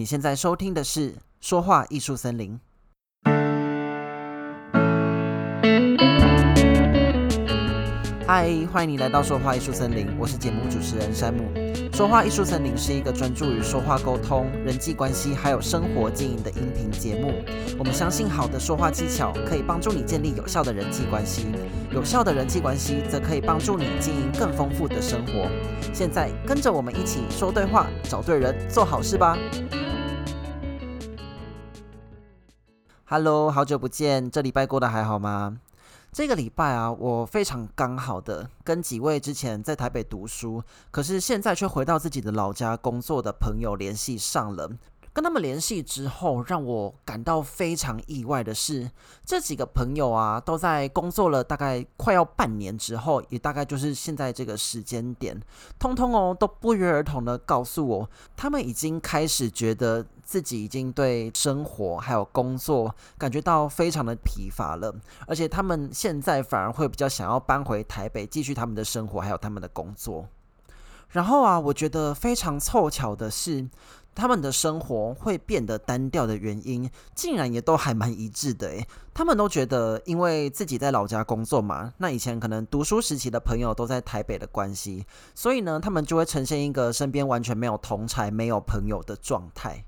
[0.00, 1.12] 你现在收听的是
[1.42, 2.58] 《说话艺术森林》。
[8.26, 11.50] 嗨，欢迎你来到说话艺术森林，我是节目主持人山姆。
[11.92, 17.34] 说话艺术森林是一个专注于说话沟通、人际关系还有生活经营的音频节目。
[17.78, 21.44] 我们相信好的说话技巧可以帮助你建立有效的人际关系，
[21.92, 25.46] 有效的人际关系则可以帮助你经营更丰富的生活。
[25.92, 29.36] 现在跟着我们一起说对话，找对人，做好事吧。
[33.12, 35.58] Hello，好久不见，这礼拜过得还好吗？
[36.12, 44.70] 这个礼拜啊，我非常刚好的跟几位之前在台北读书，可是现在却回到自己的老家工作的朋友联系上了。
[45.12, 48.90] 跟他们联系之后，让我感到非常意外的是，
[49.24, 55.40] 这几个朋友啊，都在工作了大概快要半年之后，也大概就是现在这个时间点，
[55.78, 60.06] 通通哦都不约而同的告诉我，他们已经开始觉得。
[60.30, 64.94] 自己已经对生活还有工作感觉到非常的疲乏了，
[65.26, 70.28] 而且他们现在反而会比较想要搬回台北继续他们的生活还有他们的工作。
[71.08, 73.68] 然后啊，我觉得非常凑巧的是，
[74.14, 89.84] 他们的生活会变得单调的原因，竟然也都还蛮一致的诶，他们都觉得，因为自己在老家工作嘛，那以前可能读书时期的朋友都在台北的关系，所以呢，他们就会呈现一个身边完全没有同才、没有朋友的状态。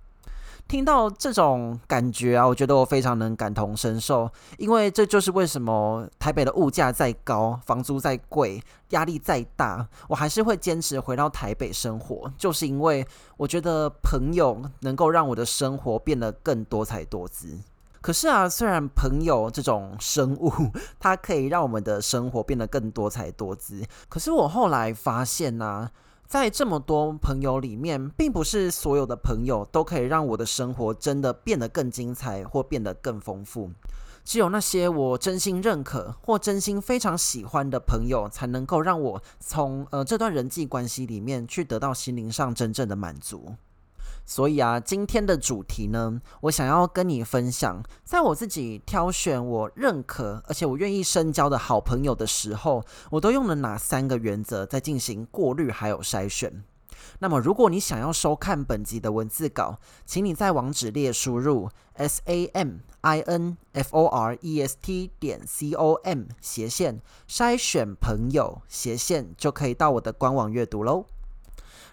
[0.73, 13.07] 听到这种感觉啊，我觉得我非常能感同身受，因为这就是为什么台北的物价再高，房租再贵，压力再大，我还是会坚持回到台北生活，就是因为
[13.37, 17.59] 我觉得朋友能够让我的生活变得更多彩多姿。
[18.01, 20.51] 可是啊，虽然朋友这种生物，
[20.99, 25.91] 它可以让我们的生活变得更多彩多姿，可是我后来发现呢、啊。
[26.33, 33.71] 在这么多朋友里面，并不是所有的朋友都可以让我的生活真的变得更精彩或变得更丰富。
[34.25, 43.55] 只有那些我真心认可或真心非常喜欢的朋友，才能够让我从呃这段人际关系里面去得到心灵上真正的满足。
[44.25, 56.65] 所以啊，今天的主题呢，我想要跟你分享，在我自己挑选我认可而且我愿意深交的好朋友的时候，我都用了哪三个原则在进行过滤还有筛选。
[57.19, 66.25] 那么，如果你想要收看本集的文字稿，请你在网址列输入 s a m i n f o r e s t 点 c o m
[66.41, 71.07] 斜线筛选朋友斜线，就可以到我的官网阅读喽。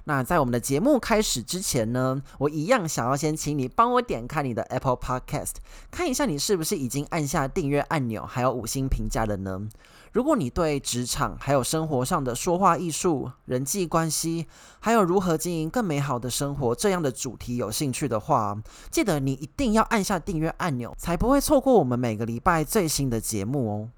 [0.10, 5.52] 那在我们的节目开始之前呢，我一样想要先请你帮我点开你的 Apple Podcast，
[5.92, 9.70] 看一下你是不是已经按下订阅按钮，还有五星评价了呢？
[10.12, 14.48] 如果你对职场还有生活上的说话艺术、人际关系，
[14.80, 18.58] 还有如何经营更美好的生活这样的主题有兴趣的话，
[18.90, 23.90] 记得你一定要按下订阅按钮，才不会错过我们每个礼拜最新的节目哦。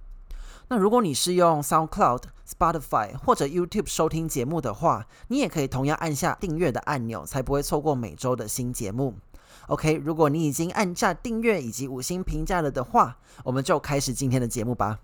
[0.72, 9.16] 那如果你是用 SoundCloud、Spotify 或者 YouTube 收听节目的话，你也可以同样按下订阅的按钮，才不会错过每周的新节目。
[9.68, 15.00] OK，如果你已经按下订阅以及五星评价了的话，我们就开始今天的节目吧。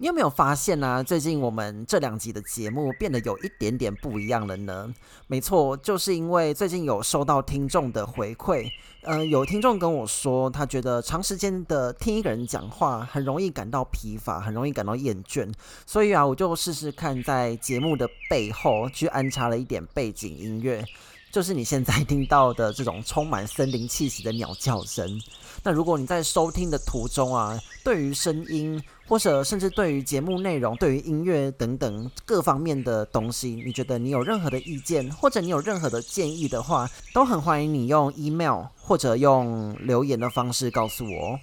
[0.00, 4.94] 你有没有发现呢、最近我们这两集的节目变得有一点点不一样了呢？
[5.26, 8.70] 没错，就是因为最近有收到听众的回馈，
[9.02, 15.52] 呃，有听众跟我说，他觉得长时间的听一个人讲话很容易感到疲乏，很容易感到厌倦，
[15.84, 20.84] 所以啊，我就试试看在节目的背后去安插了一点背景音乐。
[21.30, 25.20] 就是你现在听到的这种充满森林气息的鸟叫声。
[25.62, 41.40] 那如果你在收听的途中啊，对于声音或者甚至对于节目内容、对于音乐等等各方面的东西，你觉得你有任何的意见，或者你有任何的建议的话，都很欢迎你用 email 或者用留言的方式告诉我哦。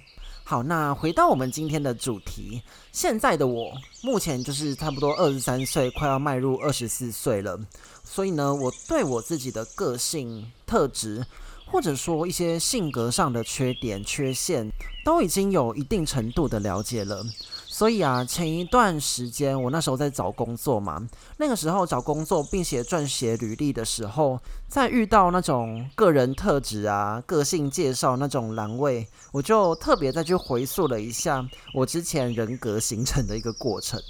[0.48, 2.62] 好，那回到我们今天的主题，
[2.92, 7.58] 现在的我目前就是差不多二十三岁，快要迈入二十四岁了。
[8.04, 11.26] 所以呢，我对我自己的个性特质，
[11.66, 14.70] 或者说一些性格上的缺点、缺陷，
[15.04, 17.26] 都已经有一定程度的了解了。
[17.76, 21.06] 所以啊，前一段时间我那时候在找工作嘛，
[21.36, 34.00] 那个时候找工作并且撰写履历的时候，在遇到那种个人特质啊、个性介绍那种栏位，我就特别再去回溯了一下我之前人格形成的一个过程，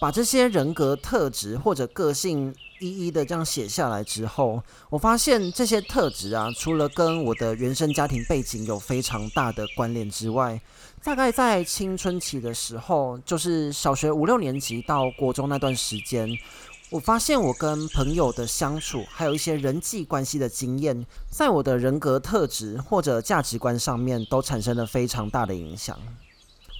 [0.00, 10.58] 把这些人格特质或者个性一一的这样写下来之后，我发现这些特质啊，除了跟我的原生家庭背景有非常大的关联之外，
[11.04, 16.26] 大概在青春期的时候，就是小学五六年级到国中那段时间，
[16.88, 25.98] 我发现我跟朋友的相处，还有一些人际关系的经验，在我的人格特质或者价值观上面，都产生了非常大的影响。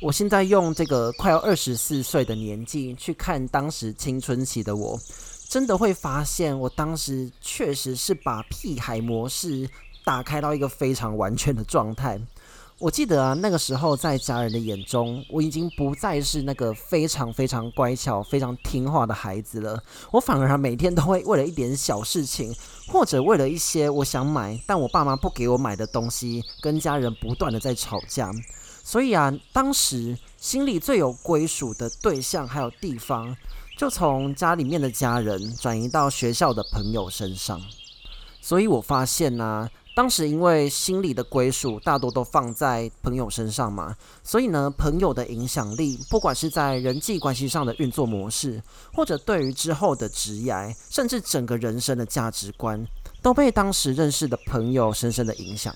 [0.03, 4.99] 我现在用这个快要二十四岁的年纪去看当时青春期的我，
[5.47, 9.69] 真的会发现，我当时确实是把屁孩模式
[10.03, 12.19] 打开到一个非常完全的状态。
[12.79, 19.79] 我记得啊，那个时候在家人的眼中，我已经不再是那个非常非常乖巧、非常听话的孩子了。
[20.11, 22.57] 我反而每天都会为了一点小事情，
[22.89, 28.33] 或者为了一些我想买但我爸妈不给我买的东西，跟家人不断的在吵架。
[28.91, 33.37] 所以啊，当时心里最有归属的对象还有地方，
[33.79, 37.63] 就从家里面的家人转移到学校的朋友身上。
[38.41, 43.95] 所以我发现呢、当时因为心里的归属大多都放在朋友身上嘛，
[44.25, 48.61] 所以呢，朋友的影响力，不管是在人际关系上的运作模式，
[48.93, 52.85] 或者对于之后的职业，甚至整个人生的价值观，
[53.23, 55.73] 都被当时认识的朋友深深的影响。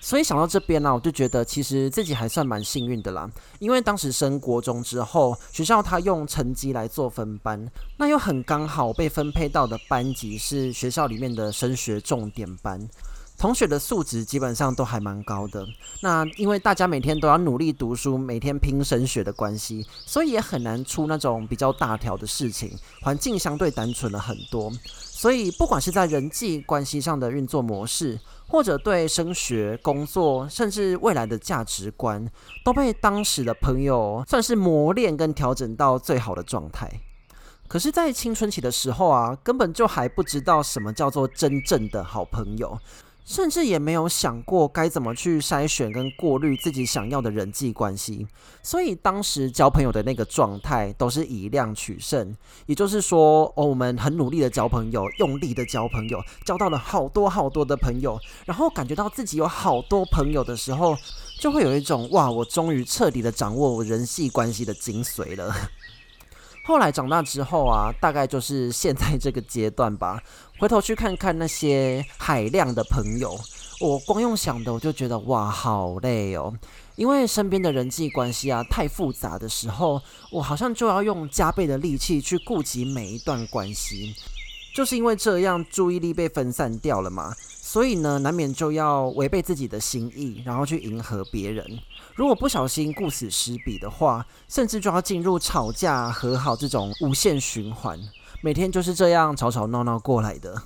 [0.00, 12.88] 所以想到这边呢、我就觉得其实自己还算蛮幸运的啦，因为当时升国中之后，学校他用成绩来做分班，那又很刚好被分配到的班级是学校里面的升学重点班。
[13.38, 15.66] 同学的素质基本上都还蛮高的，
[16.02, 22.70] 那因为大家每天都要努力读书，每天拼升学的关系，所以也很难出那种比较大条的事情，
[23.00, 24.70] 环境相对单纯了很多。
[25.20, 28.18] 所以不管是在人际关系上的运作模式，
[28.48, 32.26] 或者对升学、工作，甚至未来的价值观，
[32.64, 36.90] 都被当时的朋友算是磨练跟调整到最好的状态。
[37.68, 42.78] 可是，在青春期的时候啊，根本就还不知道什么叫做真正的好朋友。
[43.24, 48.26] 甚至也没有想过该怎么去筛选跟过滤自己想要的人际关系，
[48.62, 52.34] 所以当时交朋友的那个状态都是以量取胜，
[52.66, 60.96] 也就是说，哦，我们很努力的交朋友，用力的交朋友，交到了好多好多的朋友，然后感觉到自己有好多朋友的时候，
[61.38, 65.54] 就会有一种哇，我终于彻底的掌握我人际关系的精髓了。
[66.62, 70.22] 后来长大之后啊，大概就是现在这个阶段吧。
[70.58, 73.38] 回头去看看那些海量的朋友，
[73.80, 76.54] 我光用想的我就觉得哇，好累哦。
[76.96, 84.14] 因为身边的人际关系啊太复杂的时候，我好像就要用加倍的力气去顾及每一段关系。
[84.74, 87.34] 就是因为这样，注意力被分散掉了嘛。
[87.42, 91.64] 所以呢，难免就要违背自己的心意，然后去迎合别人。
[92.16, 97.98] 如果不小心顾此失彼的话，甚至就要进入吵架、和好这种无限循环，
[98.42, 100.62] 每天就是这样吵吵闹闹过来的。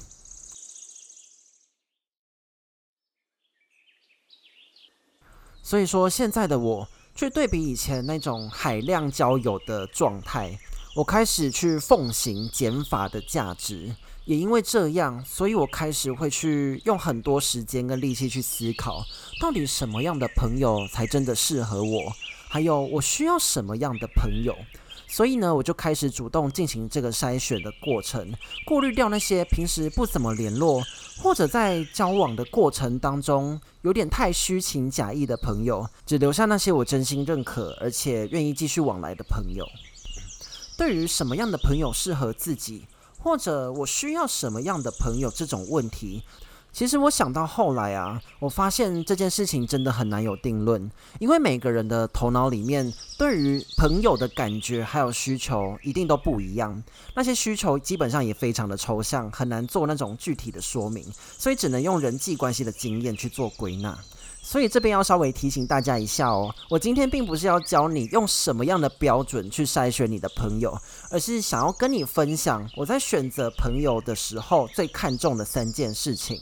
[5.62, 10.58] 所以说，现在的我，去对比以前那种海量交友的状态，
[10.94, 13.94] 我开始去奉行减法的价值。
[14.26, 19.04] 也因为这样，所以我开始会去用很多时间跟力气去思考，
[19.38, 22.10] 到底什么样的朋友才真的适合我，
[22.48, 24.56] 还有我需要什么样的朋友。
[25.06, 28.32] 所以呢，我就开始主动进行这个筛选的过程，
[28.64, 30.82] 过滤掉那些平时不怎么联络，
[31.22, 39.66] 或者在交往的过程当中有点太虚情假意的朋友，只留下那些我真心认可而且愿意继续往来的朋友。
[40.76, 42.86] 对于什么样的朋友适合自己，
[43.18, 45.30] 或者我需要什么样的朋友？
[45.30, 46.22] 这种问题，
[46.72, 56.82] 其实我想到后来啊，我发现这件事情真的很难有定论，因为每个人的头脑里面对于朋友的感觉还有需求一定都不一样，
[57.14, 61.06] 那些需求基本上也非常的抽象，很难做那种具体的说明，
[61.38, 63.96] 所以只能用人际关系的经验去做归纳。
[64.46, 70.78] 所以这边要稍微提醒大家一下哦，我今天并不是要教你用什么样的标准去筛选你的朋友，
[71.10, 76.38] 而是想要跟你分享我在选择朋友的时候最看重的三件事情。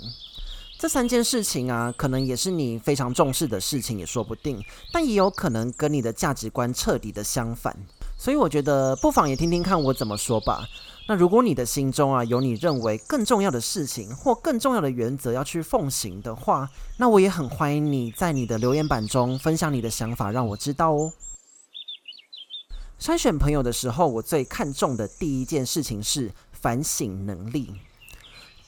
[0.81, 4.61] 这三件事情啊，可能也是你非常重视的事情，也说不定，
[4.93, 7.77] 但也有可能跟你的价值观彻底的相反。
[8.23, 10.65] 所以我觉得不妨也听听看我怎么说吧。
[11.09, 21.13] 那如果你的心中啊有你认为更重要的事情或更重要的原则要去奉行的话，那我也很欢迎你在你的留言板中分享你的想法，让我知道哦。
[23.01, 27.75] 筛选朋友的时候，我最看重的第一件事情是反省能力。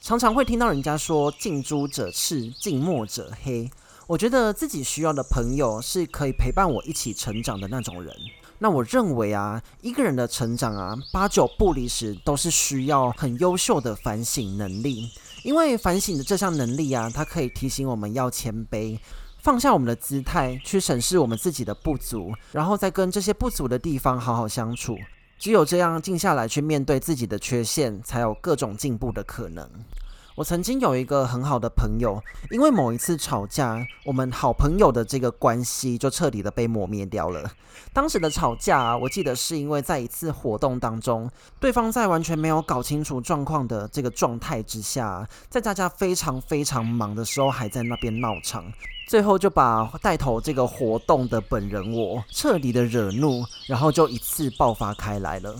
[0.01, 3.71] 常常会听到人家说“近朱者赤，近墨者黑”，
[4.07, 8.15] 我觉得自己需要的朋友是可以陪伴我一起成长的那种人。
[8.59, 15.09] 那我认为啊，一个人的成长啊，八九不离十都是需要很优秀的反省能力。
[15.43, 18.97] 因为反省的这项能力啊，它可以提醒我们要谦卑，
[19.39, 24.95] 放下我们的姿态，去审视我们自己的不足，然后再跟这些不足的地方好好相处。
[25.39, 29.67] 只有这样静下来去面对自己的缺陷，才有各种进步的可能。
[30.35, 37.49] 我曾经有一个很好的朋友，因为某一次吵架，我们好朋友的这个关系就彻底的被磨灭掉了。
[37.93, 48.65] 当时的吵架，我记得是因为在一次活动当中，对方在完全没有搞清楚状况的这个状态之下，在大家非常非常忙的时候，还在那边闹场，
[49.07, 55.55] 最后就把带头这个活动的本人我彻底的惹怒，然后就一次爆发开来了。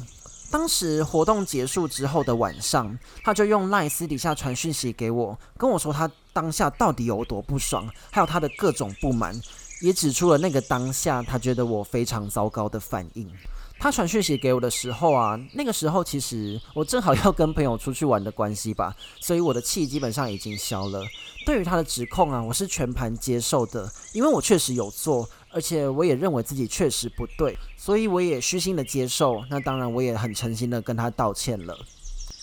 [0.52, 9.40] 当时活动结束之后的晚上，他就用 LINE 私底下传讯息给我，跟我说他当下到底有多不爽，还有他的各种不满，
[9.82, 13.30] 也指出了那个当下他觉得我非常糟糕的反应。
[13.78, 21.04] 他传讯息给我的时候啊，那个时候其实我正好要跟朋友出去玩的关系吧，所以我的气基本上已经消了。
[21.46, 29.42] 对于他的指控啊，我是全盘接受的，因为我确实有做，而且我也认为自己确实不对，所以我也虚心的接受。
[29.50, 31.74] 那当然，我也很诚心的跟他道歉了。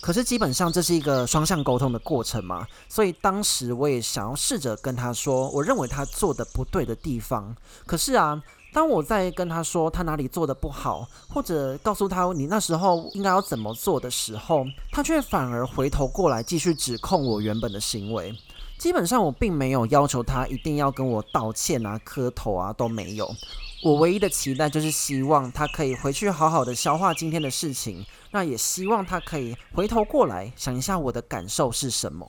[0.00, 7.54] 可是基本上这是一个双向沟通的过程嘛，所以当时我也想要试着跟他说，我认为他做的不对的地方。
[7.84, 8.42] 可是啊，
[8.72, 18.34] 当我在跟他说他哪里做的不好，或者告诉他你那时候应该要怎么做的时候，他却反而回头过来继续指控我原本的行为。
[18.82, 23.32] 基本上我并没有要求他一定要跟我道歉啊、磕头啊，都没有。
[23.80, 32.26] 我唯一的期待就是希望他可以回去好好的消化今天的事情，那也希望他可以回头过来想一下我的感受是什么。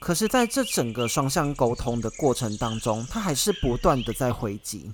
[0.00, 4.90] 可是，在这整个双向沟通的过程当中，他还是不断的在回击，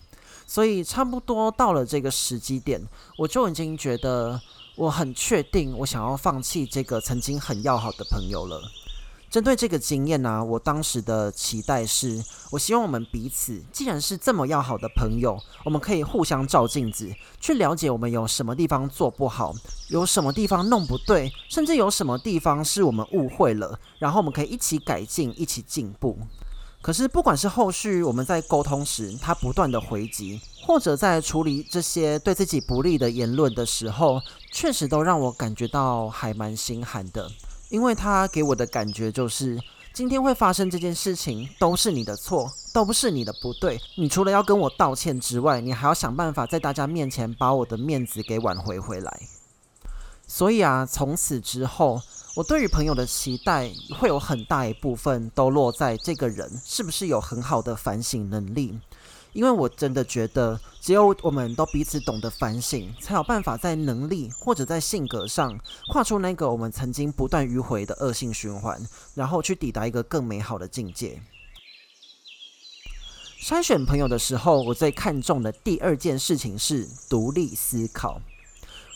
[0.47, 2.79] 所以差不多到了这个时机点，
[3.17, 4.39] 我就已经觉得
[4.77, 8.61] 我很确定，我想要放弃这个曾经很要好的朋友了。
[9.35, 12.23] 针对这个经验呢、我当时的期待是，
[12.53, 19.53] 我希望我们彼此既然是这么要好的朋友，我们可以互相照镜子，去了解我们有什么地方做不好，
[19.89, 26.17] 有什么地方弄不对，甚至有什么地方是我们误会了，然后我们可以一起改进，一起进步。
[26.81, 34.21] 可是不管是后续我们在沟通时，他不断的回击，或者在处理这些对自己不利的言论的时候，
[34.53, 37.29] 确实都让我感觉到还蛮心寒的。
[37.75, 39.61] 因为他给我的感觉就是，
[39.93, 43.81] 今天会发生这件事情都是你的错，都不是你的不对。
[43.97, 49.23] 你除了要跟我道歉之外，你还要想办法在大家面前把我的面子给挽回回来。
[50.29, 52.01] 所以啊，从此之后，
[52.37, 58.79] 我对于朋友的期待会有很大一部分都落在这个人是不是有很好的反省能力。
[59.35, 65.59] 因为我真的觉得，只有我们都彼此懂得反省，才有办法在能力或者在性格上
[65.93, 68.81] 跨出那个我们曾经不断迂回的恶性循环，
[69.15, 71.21] 然后去抵达一个更美好的境界。
[73.43, 78.21] 筛选朋友的时候，我最看重的第二件事情是独立思考。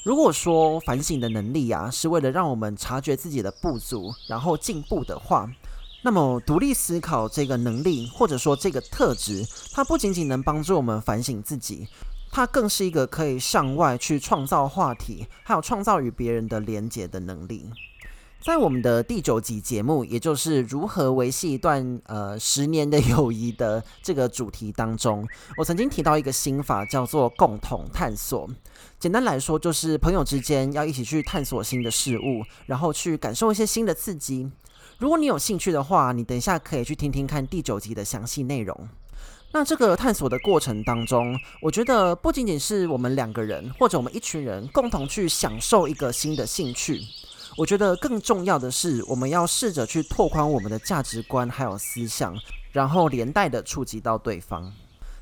[0.05, 5.53] 如果说反省的能力啊，是为了让我们察觉自己的不足，然后进步的话，
[6.01, 11.89] 那么，独立思考这个能力，或者说这个特质，它不仅仅能帮助我们反省自己，
[12.31, 17.69] 它更是一个可以向外去创造话题，还有创造与别人的连结的能力。
[18.41, 25.27] 在我们的第九集节目，也就是如何维系一段呃十年的友谊的这个主题当中，
[25.57, 28.49] 我曾经提到一个心法，叫做共同探索。
[29.01, 34.49] 简单来说，就是朋友之间要一起去探索新的事物，然后去感受一些新的刺激。
[34.99, 38.89] 如果你有兴趣的话，你等一下可以去听听看第九集的详细内容。
[39.53, 47.01] 那这个探索的过程当中，我觉得不仅仅是我们两个人或者我们一群人共同去享受一个新的兴趣，
[47.57, 52.37] 我觉得更重要的是，我们要试着去拓宽我们的价值观还有思想，
[52.73, 54.73] 然后连带的触及到对方。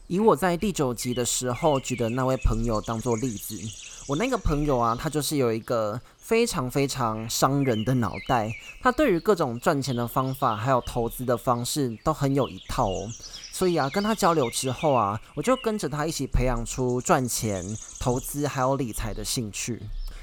[0.06, 3.58] 以我在第九集的时候举的那位朋友当做例子，
[4.08, 6.00] 我那个朋友啊，他就是有一个。
[6.26, 13.08] 非常非常伤人的脑袋，他对于各种赚钱的方法还有投资的方式都很有一套哦。
[13.52, 17.64] 所以啊，跟他交流之后啊，我就跟着他一起培养出赚钱、
[18.00, 19.80] 投资还有理财的兴趣。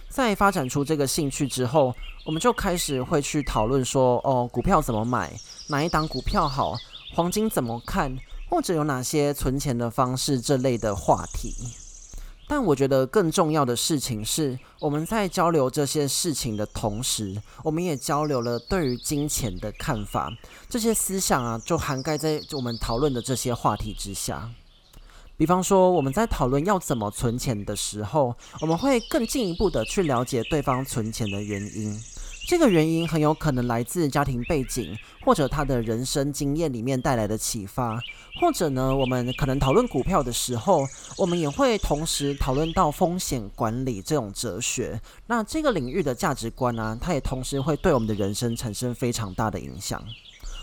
[0.10, 5.32] 在发展出这个兴趣之后，我们就开始会去讨论说，哦，股票怎么买，
[5.70, 6.76] 哪一档股票好，
[7.16, 8.14] 黄金怎么看，
[8.50, 11.56] 或者有哪些存钱的方式这类的话题。
[12.48, 20.32] 但我觉得更重要的事情是，我们在交流这些事情的同时，我们也交流了对于金钱的看法。
[20.70, 24.50] 这些思想啊，就涵盖在我们讨论的这些话题之下。
[25.36, 32.00] 比方说，我们在讨论要怎么存钱的时候，我们会更进一步的去了解对方存钱的原因。
[32.46, 37.98] 这个原因很有可能来自家庭背景，或者他的人生经验里面带来的启发，
[38.40, 40.86] 或者呢，我们可能讨论股票的时候，
[41.18, 45.00] 我们也会同时讨论到风险管理这种哲学。
[45.28, 50.04] 那这个领域的价值观呢，它也同时会对我们的人生产生非常大的影响。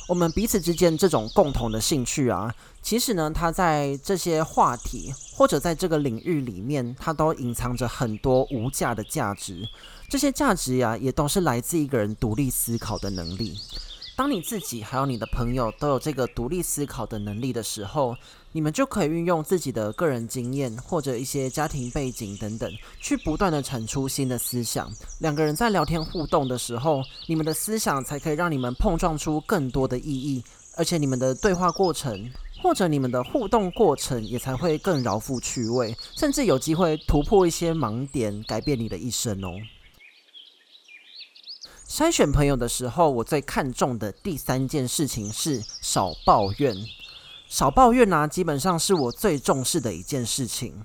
[0.06, 9.66] 我们彼此之间这种共同的兴趣啊，其实呢，它在这些话题或者在这个领域里面，它都隐藏着很多无价的价值。
[10.10, 13.56] 这些价值呀，也都是来自一个人独立思考的能力。
[14.16, 18.16] 当你自己还有你的朋友都有这个独立思考的能力的时候，
[18.50, 24.90] 你们就可以运用自己的个人经验或者一些家庭背景等等，去不断的产出新的思想。
[25.20, 30.42] 两个人在聊天互动的时候，你们的思想才可以让你们碰撞出更多的意义，
[30.74, 32.28] 而且你们的对话过程
[32.60, 39.52] 或者你们的互动过程也才会更饶富趣味，甚至有机会突破一些盲点，改变你的一生哦。
[41.90, 46.72] 筛选朋友的时候，我最看重的第三件事情是少抱怨。
[47.48, 50.84] 少抱怨呢、基本上是我最重视的一件事情。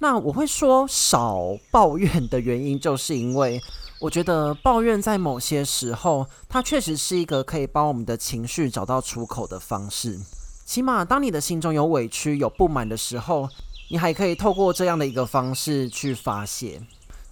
[0.00, 3.62] 那我会说少抱怨的原因，就是因为
[4.00, 10.18] 我觉得抱怨在某些时候，它确实是一个可以帮我们的情绪找到出口的方式。
[10.64, 13.48] 起码当你的心中有委屈、有不满的时候，
[13.90, 16.82] 你还可以透过这样的一个方式去发泄。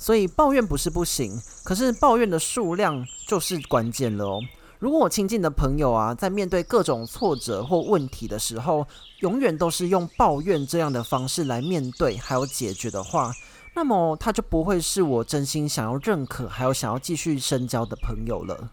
[0.01, 4.41] 所以抱怨不是不行，可是抱怨的数量就是关键了哦。
[4.79, 8.87] 如果我亲近的朋友啊，在面对各种挫折或问题的时候，
[9.19, 13.31] 永远都是用抱怨这样的方式来面对还有解决的话，
[13.75, 18.71] 那么他就不会是我真心想要认可还有想要继续深交的朋友了。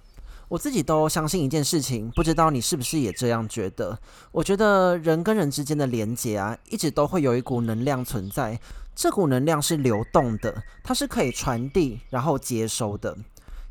[0.50, 4.00] 我自己都相信一件事情，不知道你是不是也这样觉得？
[4.32, 8.60] 我觉得人跟人之间的连结啊，一直都会有一股能量存在。
[8.96, 13.16] 这股能量是流动的，它是可以传递然后接收的。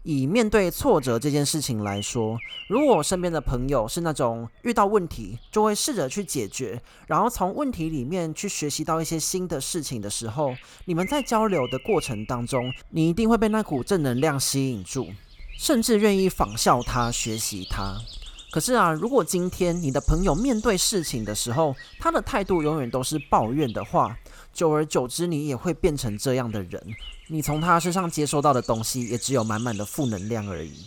[0.02, 10.54] 以面对挫折这件事情来说，如果我身边的朋友是那种遇到问题就会试着去解决，然后从问题里面去学习到一些新的事情的时候，
[10.84, 15.08] 你们在交流的过程当中，你一定会被那股正能量吸引住，
[15.58, 17.96] 甚至愿意仿效他、学习他。
[18.50, 24.16] 可是啊，如果今天你的朋友面对事情的时候，他的态度永远都是抱怨的话，
[24.52, 26.82] 久而久之，你也会变成这样的人。
[27.28, 30.86] 你从他身上接收到的东西，也只有满满的负能量而已。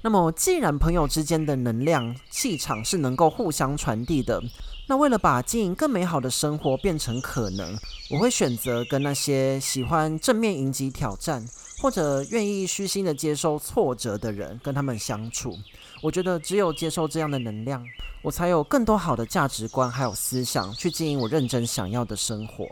[0.00, 4.40] 那么，既然朋友之间的能量气场是能够互相传递的，
[4.86, 7.76] 那为了把经营更美好的生活变成可能，
[8.08, 11.44] 我会选择跟那些喜欢正面迎击挑战，
[11.80, 15.56] 或者愿意虚心的接受挫折的人，跟他们相处。
[16.02, 17.84] 我觉得只有接受这样的能量，
[18.22, 22.66] 我才有更多好的价值观还有思想去经营我认真想要的生活。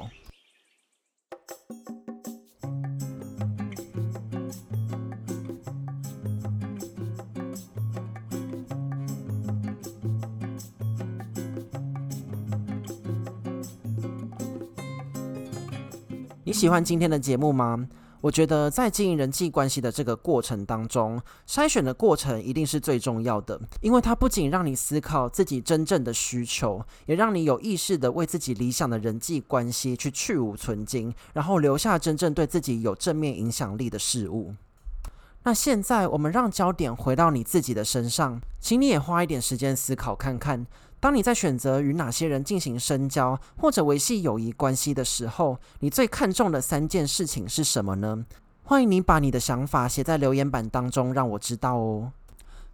[16.45, 17.89] 你喜欢今天的节目吗？
[18.21, 34.55] 我觉得在经营人际关系的这个过程当中，筛选的过程一定是最重要的，因为它不仅让你思考自己真正的需求，也让你有意识地为自己理想的人际关系去去芜存菁，然后留下真正对自己有正面影响力的事物。
[35.45, 40.67] 那现在我们让焦点回到你自己的身上，请你也花一点时间思考看看。
[41.07, 48.27] 当你在选择与哪些人进行深交或者维系友谊关系的时候，你最看重的三件事情是什么呢？
[48.65, 52.11] 欢迎你把你的想法写在留言板当中，让我知道哦。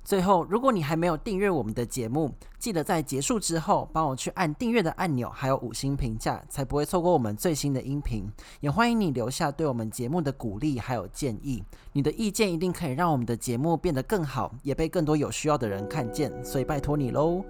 [0.03, 8.27] 最后，如果你还没有订阅我们的节目，记得在结束之后帮我去按订阅的按钮，还有五星评价，才不会错过我们最新的音频。
[8.61, 16.33] 也欢迎你留下对我们节目的鼓励还有建议，你的意见一定可以让我们的节目变得更好，也被更多有需要的人看见。
[16.43, 17.45] 所以拜托你喽。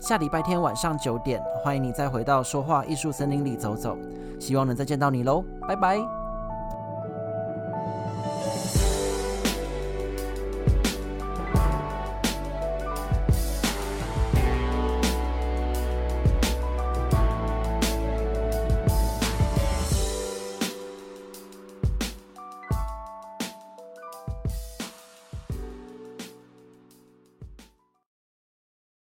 [0.00, 3.96] 下礼拜天晚上九点，欢迎你再回到说话艺术森林里走走，
[4.38, 6.15] 希望能再见到你喽，拜拜。